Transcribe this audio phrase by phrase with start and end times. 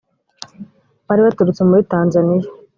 [1.07, 2.47] bari baraturutse muri tanzaniya